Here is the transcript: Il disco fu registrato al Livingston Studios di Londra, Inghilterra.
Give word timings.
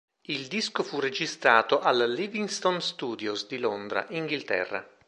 Il 0.29 0.47
disco 0.47 0.81
fu 0.81 0.99
registrato 0.99 1.79
al 1.79 2.11
Livingston 2.11 2.81
Studios 2.81 3.45
di 3.45 3.59
Londra, 3.59 4.07
Inghilterra. 4.09 4.83